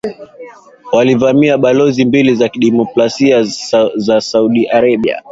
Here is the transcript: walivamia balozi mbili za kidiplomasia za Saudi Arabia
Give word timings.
walivamia 0.91 1.57
balozi 1.57 2.05
mbili 2.05 2.35
za 2.35 2.49
kidiplomasia 2.49 3.43
za 3.95 4.21
Saudi 4.21 4.67
Arabia 4.67 5.23